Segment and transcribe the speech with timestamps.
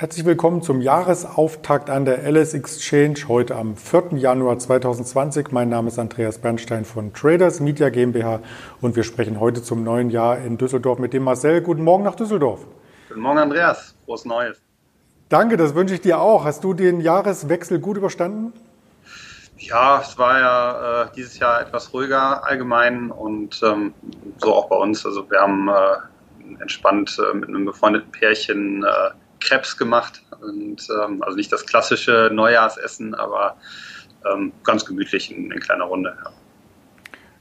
[0.00, 4.10] Herzlich willkommen zum Jahresauftakt an der LS Exchange heute am 4.
[4.12, 5.50] Januar 2020.
[5.50, 8.38] Mein Name ist Andreas Bernstein von Traders Media GmbH
[8.80, 11.62] und wir sprechen heute zum neuen Jahr in Düsseldorf mit dem Marcel.
[11.62, 12.64] Guten Morgen nach Düsseldorf.
[13.08, 13.96] Guten Morgen, Andreas.
[14.04, 14.62] Frohes Neues.
[15.30, 16.44] Danke, das wünsche ich dir auch.
[16.44, 18.52] Hast du den Jahreswechsel gut überstanden?
[19.56, 23.94] Ja, es war ja äh, dieses Jahr etwas ruhiger allgemein und ähm,
[24.36, 25.04] so auch bei uns.
[25.04, 28.84] Also wir haben äh, entspannt äh, mit einem befreundeten Pärchen
[29.40, 30.22] Krebs gemacht.
[30.40, 33.56] Und, ähm, also nicht das klassische Neujahrsessen, aber
[34.30, 36.16] ähm, ganz gemütlich in, in kleiner Runde.
[36.24, 36.30] Ja.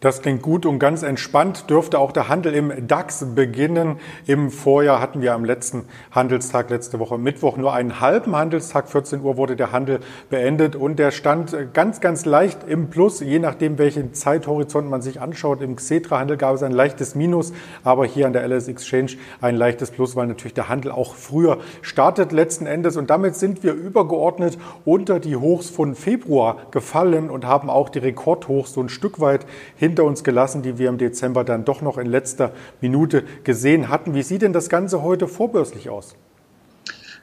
[0.00, 3.96] Das klingt gut und ganz entspannt dürfte auch der Handel im DAX beginnen.
[4.28, 8.88] Im Vorjahr hatten wir am letzten Handelstag letzte Woche Mittwoch nur einen halben Handelstag.
[8.88, 9.98] 14 Uhr wurde der Handel
[10.30, 15.20] beendet und der stand ganz, ganz leicht im Plus, je nachdem, welchen Zeithorizont man sich
[15.20, 15.62] anschaut.
[15.62, 17.52] Im Xetra-Handel gab es ein leichtes Minus,
[17.82, 21.58] aber hier an der LS Exchange ein leichtes Plus, weil natürlich der Handel auch früher
[21.82, 22.96] startet letzten Endes.
[22.96, 27.98] Und damit sind wir übergeordnet unter die Hochs von Februar gefallen und haben auch die
[27.98, 31.80] Rekordhochs so ein Stück weit hin hinter uns gelassen, die wir im Dezember dann doch
[31.80, 34.14] noch in letzter Minute gesehen hatten.
[34.14, 36.14] Wie sieht denn das Ganze heute vorbörslich aus?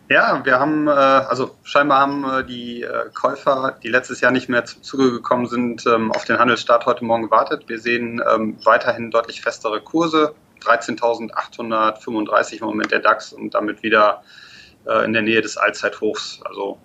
[0.09, 4.49] Ja, wir haben, äh, also scheinbar haben äh, die äh, Käufer, die letztes Jahr nicht
[4.49, 7.63] mehr zum Zuge gekommen sind, ähm, auf den Handelsstart heute Morgen gewartet.
[7.67, 14.23] Wir sehen ähm, weiterhin deutlich festere Kurse, 13.835 im Moment der DAX und damit wieder
[15.03, 16.41] in der Nähe des Allzeithochs.
[16.45, 16.77] Also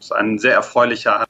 [0.00, 1.26] ist ein sehr erfreulicher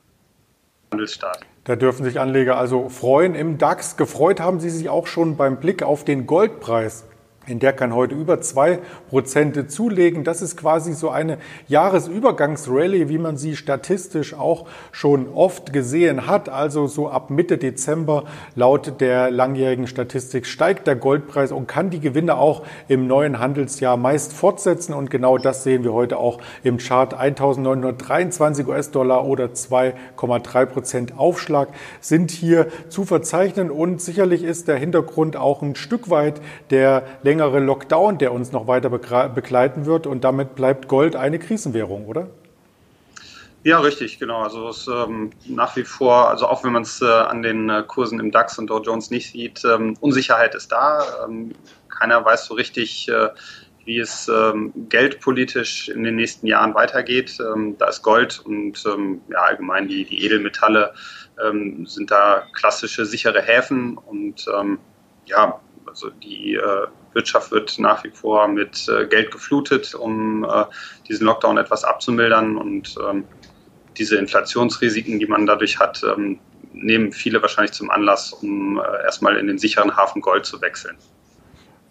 [0.93, 1.41] Handelsstart.
[1.65, 3.35] Da dürfen sich Anleger also freuen.
[3.35, 7.05] Im DAX gefreut haben sie sich auch schon beim Blick auf den Goldpreis.
[7.49, 8.79] In der kann heute über zwei
[9.11, 10.23] Prozent zulegen.
[10.23, 16.49] Das ist quasi so eine Jahresübergangsrallye, wie man sie statistisch auch schon oft gesehen hat.
[16.49, 21.99] Also so ab Mitte Dezember laut der langjährigen Statistik steigt der Goldpreis und kann die
[21.99, 24.95] Gewinne auch im neuen Handelsjahr meist fortsetzen.
[24.95, 27.13] Und genau das sehen wir heute auch im Chart.
[27.13, 31.71] 1923 US-Dollar oder 2,3 Prozent Aufschlag
[32.01, 33.73] sind hier zu verzeichnen.
[33.73, 37.03] Und sicherlich ist der Hintergrund auch ein Stück weit der
[37.33, 40.07] längere Lockdown, der uns noch weiter begleiten wird.
[40.07, 42.29] Und damit bleibt Gold eine Krisenwährung, oder?
[43.65, 44.43] Ja, richtig, genau.
[44.43, 47.85] Also es ähm, nach wie vor, also auch wenn man es äh, an den äh,
[47.87, 51.05] Kursen im DAX und Dow Jones nicht sieht, ähm, Unsicherheit ist da.
[51.25, 51.53] Ähm,
[51.89, 53.29] keiner weiß so richtig, äh,
[53.85, 57.39] wie es ähm, geldpolitisch in den nächsten Jahren weitergeht.
[57.41, 60.93] Ähm, da ist Gold und ähm, ja, allgemein die, die Edelmetalle
[61.85, 64.47] sind da klassische sichere Häfen und
[65.27, 70.65] ja, also die äh, Wirtschaft wird nach wie vor mit äh, Geld geflutet, um äh,
[71.09, 73.25] diesen Lockdown etwas abzumildern und ähm,
[73.97, 76.39] diese Inflationsrisiken, die man dadurch hat, ähm,
[76.73, 80.97] nehmen viele wahrscheinlich zum Anlass, um äh, erstmal in den sicheren Hafen Gold zu wechseln.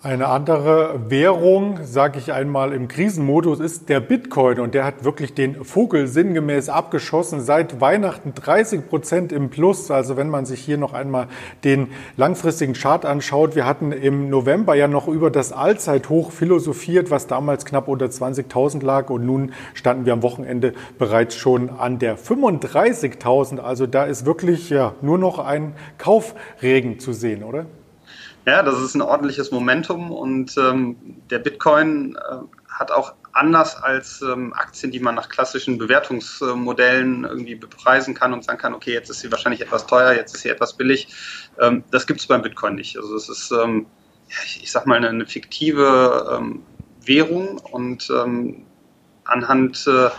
[0.03, 5.35] Eine andere Währung, sage ich einmal im Krisenmodus, ist der Bitcoin und der hat wirklich
[5.35, 7.39] den Vogel sinngemäß abgeschossen.
[7.39, 9.91] Seit Weihnachten 30 Prozent im Plus.
[9.91, 11.27] Also wenn man sich hier noch einmal
[11.63, 17.27] den langfristigen Chart anschaut, wir hatten im November ja noch über das Allzeithoch philosophiert, was
[17.27, 22.17] damals knapp unter 20.000 lag und nun standen wir am Wochenende bereits schon an der
[22.17, 23.59] 35.000.
[23.59, 27.67] Also da ist wirklich ja nur noch ein Kaufregen zu sehen, oder?
[28.45, 30.97] Ja, das ist ein ordentliches Momentum und ähm,
[31.29, 32.37] der Bitcoin äh,
[32.67, 38.43] hat auch anders als ähm, Aktien, die man nach klassischen Bewertungsmodellen irgendwie bepreisen kann und
[38.43, 41.07] sagen kann, okay, jetzt ist sie wahrscheinlich etwas teuer, jetzt ist sie etwas billig.
[41.59, 42.97] Ähm, das gibt es beim Bitcoin nicht.
[42.97, 43.85] Also es ist, ähm,
[44.27, 46.63] ich, ich sag mal, eine, eine fiktive ähm,
[47.05, 48.65] Währung und ähm,
[49.23, 50.09] anhand äh,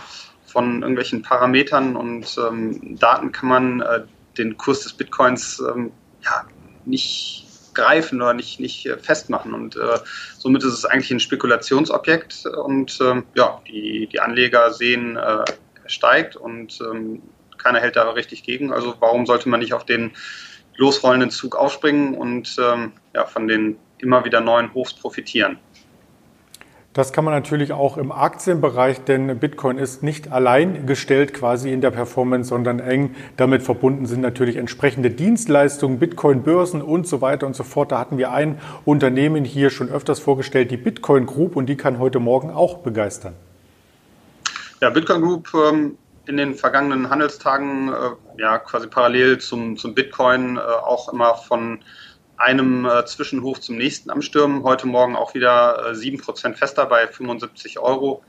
[0.45, 4.05] von irgendwelchen Parametern und ähm, Daten kann man äh,
[4.37, 5.91] den Kurs des Bitcoins ähm,
[6.23, 6.45] ja,
[6.85, 9.53] nicht greifen oder nicht, nicht äh, festmachen.
[9.53, 9.99] Und äh,
[10.37, 15.43] somit ist es eigentlich ein Spekulationsobjekt und ähm, ja, die, die Anleger sehen, äh,
[15.85, 17.21] steigt und ähm,
[17.57, 18.71] keiner hält da richtig gegen.
[18.71, 20.11] Also warum sollte man nicht auf den
[20.75, 25.59] losrollenden Zug aufspringen und ähm, ja, von den immer wieder neuen Hochs profitieren?
[26.93, 31.81] Das kann man natürlich auch im Aktienbereich, denn Bitcoin ist nicht allein gestellt quasi in
[31.81, 37.55] der Performance, sondern eng damit verbunden sind natürlich entsprechende Dienstleistungen, Bitcoin-Börsen und so weiter und
[37.55, 37.91] so fort.
[37.91, 41.97] Da hatten wir ein Unternehmen hier schon öfters vorgestellt, die Bitcoin Group, und die kann
[41.97, 43.33] heute Morgen auch begeistern.
[44.79, 45.97] Ja, Bitcoin Group ähm,
[46.27, 47.93] in den vergangenen Handelstagen äh,
[48.39, 51.79] ja quasi parallel zum, zum Bitcoin äh, auch immer von
[52.43, 54.63] einem äh, Zwischenhoch zum nächsten am Stürmen.
[54.63, 58.23] Heute Morgen auch wieder äh, 7% fester bei 75 Euro.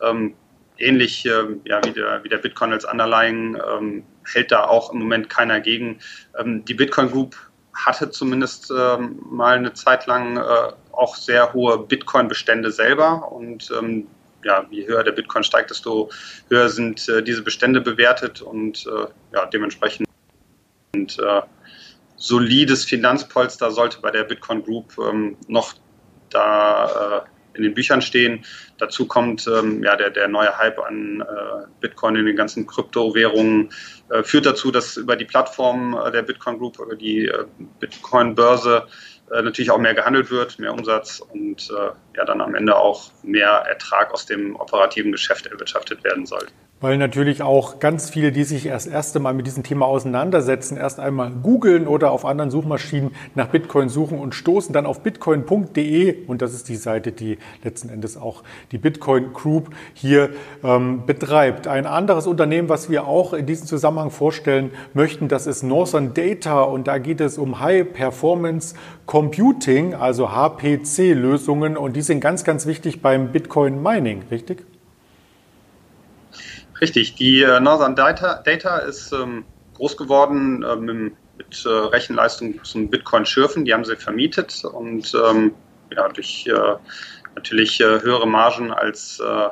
[0.00, 0.34] Ähm,
[0.78, 5.00] ähnlich äh, ja, wie, der, wie der Bitcoin als Underlying ähm, hält da auch im
[5.00, 5.98] Moment keiner gegen.
[6.38, 7.36] Ähm, die Bitcoin Group
[7.74, 14.06] hatte zumindest ähm, mal eine Zeit lang äh, auch sehr hohe Bitcoin-Bestände selber und ähm,
[14.44, 16.10] ja, je höher der Bitcoin steigt, desto
[16.48, 20.06] höher sind äh, diese Bestände bewertet und äh, ja, dementsprechend
[20.94, 21.18] und,
[22.16, 25.74] solides Finanzpolster sollte bei der Bitcoin Group ähm, noch
[26.30, 28.44] da äh, in den Büchern stehen.
[28.78, 33.70] Dazu kommt ähm, ja der, der neue Hype an äh, Bitcoin in den ganzen Kryptowährungen,
[34.10, 37.44] äh, führt dazu, dass über die Plattform äh, der Bitcoin Group, über die äh,
[37.80, 38.86] Bitcoin-Börse
[39.32, 41.68] äh, natürlich auch mehr gehandelt wird, mehr Umsatz und
[42.16, 46.46] ja dann am Ende auch mehr Ertrag aus dem operativen Geschäft erwirtschaftet werden soll.
[46.78, 51.00] Weil natürlich auch ganz viele, die sich erst erste Mal mit diesem Thema auseinandersetzen, erst
[51.00, 56.42] einmal googeln oder auf anderen Suchmaschinen nach Bitcoin suchen und stoßen dann auf bitcoin.de und
[56.42, 58.42] das ist die Seite, die letzten Endes auch
[58.72, 60.28] die Bitcoin Group hier
[60.62, 61.66] ähm, betreibt.
[61.66, 66.62] Ein anderes Unternehmen, was wir auch in diesem Zusammenhang vorstellen möchten, das ist Northern Data
[66.62, 68.74] und da geht es um High Performance
[69.06, 74.66] Computing, also HPC-Lösungen und die sind ganz, ganz wichtig beim Bitcoin Mining, richtig?
[76.80, 82.62] Richtig, die äh, Northern Data, Data ist ähm, groß geworden äh, mit, mit äh, Rechenleistung
[82.64, 83.64] zum Bitcoin-Schürfen.
[83.64, 85.56] Die haben sie vermietet und ähm,
[85.90, 86.76] ja, durch äh,
[87.34, 89.48] natürlich äh, höhere Margen als äh,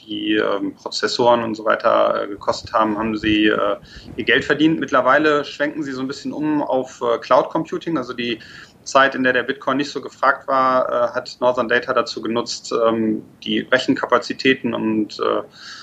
[0.00, 3.80] die ähm, Prozessoren und so weiter gekostet haben, haben sie ihr
[4.24, 4.78] Geld verdient.
[4.78, 8.40] Mittlerweile schwenken sie so ein bisschen um auf Cloud Computing, also die
[8.88, 12.72] Zeit, in der der Bitcoin nicht so gefragt war, äh, hat Northern Data dazu genutzt,
[12.72, 15.42] ähm, die Rechenkapazitäten und äh,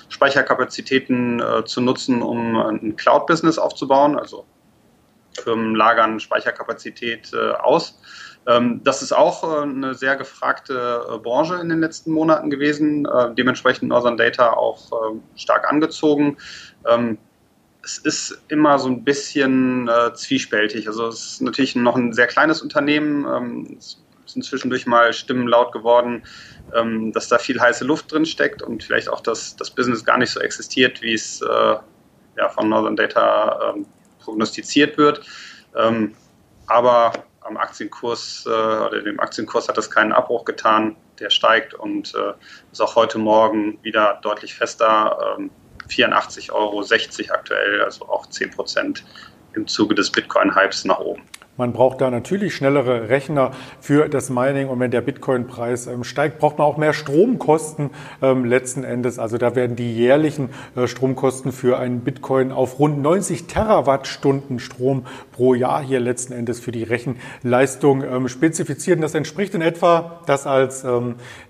[0.09, 4.17] Speicherkapazitäten äh, zu nutzen, um ein Cloud-Business aufzubauen.
[4.19, 4.45] Also
[5.41, 7.99] Firmen lagern Speicherkapazität aus.
[8.47, 13.05] Ähm, das ist auch eine sehr gefragte Branche in den letzten Monaten gewesen,
[13.37, 16.37] dementsprechend Northern Data auch stark angezogen.
[17.85, 20.87] Ähm, es ist immer so ein bisschen äh, zwiespältig.
[20.87, 23.25] Also es ist natürlich noch ein sehr kleines Unternehmen.
[23.25, 26.25] Ähm, es sind zwischendurch mal Stimmen laut geworden,
[26.73, 30.17] ähm, dass da viel heiße Luft drin steckt und vielleicht auch, dass das Business gar
[30.17, 31.75] nicht so existiert, wie es äh,
[32.37, 33.85] ja, von Northern Data ähm,
[34.19, 35.21] prognostiziert wird.
[35.75, 36.15] Ähm,
[36.67, 40.95] aber am Aktienkurs äh, oder dem Aktienkurs hat das keinen Abbruch getan.
[41.19, 42.33] Der steigt und äh,
[42.71, 45.37] ist auch heute Morgen wieder deutlich fester.
[45.85, 46.83] Ähm, 84,60 Euro
[47.33, 49.03] aktuell, also auch 10 Prozent
[49.53, 51.23] im Zuge des Bitcoin-Hypes nach oben.
[51.57, 56.39] Man braucht da natürlich schnellere Rechner für das Mining und wenn der Bitcoin-Preis ähm, steigt,
[56.39, 57.91] braucht man auch mehr Stromkosten
[58.21, 59.19] ähm, letzten Endes.
[59.19, 65.05] Also da werden die jährlichen äh, Stromkosten für einen Bitcoin auf rund 90 Terawattstunden Strom
[65.31, 68.97] pro Jahr hier letzten Endes für die Rechenleistung ähm, spezifiziert.
[68.97, 70.85] Und das entspricht in etwa, das als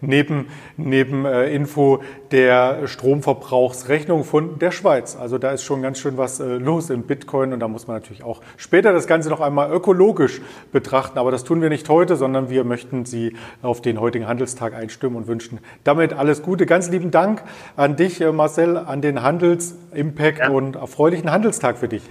[0.01, 0.47] neben,
[0.77, 2.01] neben äh, Info
[2.31, 5.17] der Stromverbrauchsrechnung von der Schweiz.
[5.19, 7.97] Also da ist schon ganz schön was äh, los im Bitcoin und da muss man
[7.97, 11.17] natürlich auch später das Ganze noch einmal ökologisch ökologisch betrachten.
[11.17, 15.15] Aber das tun wir nicht heute, sondern wir möchten Sie auf den heutigen Handelstag einstimmen
[15.15, 16.65] und wünschen damit alles Gute.
[16.65, 17.43] Ganz lieben Dank
[17.75, 20.49] an dich, äh, Marcel, an den Handelsimpact ja.
[20.49, 22.03] und erfreulichen Handelstag für dich.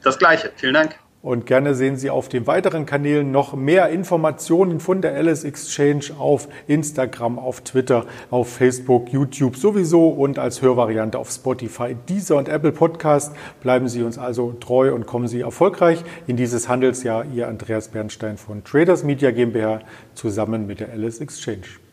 [0.00, 0.52] Das Gleiche.
[0.54, 0.96] Vielen Dank.
[1.20, 6.12] Und gerne sehen Sie auf den weiteren Kanälen noch mehr Informationen von der Alice Exchange
[6.16, 12.48] auf Instagram, auf Twitter, auf Facebook, YouTube sowieso und als Hörvariante auf Spotify, Deezer und
[12.48, 13.34] Apple Podcast.
[13.60, 17.24] Bleiben Sie uns also treu und kommen Sie erfolgreich in dieses Handelsjahr.
[17.34, 19.80] Ihr Andreas Bernstein von Traders Media GmbH
[20.14, 21.87] zusammen mit der Alice Exchange.